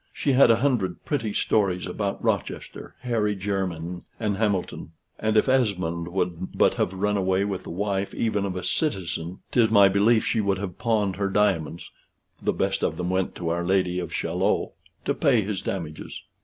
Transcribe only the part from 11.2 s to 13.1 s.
diamonds (the best of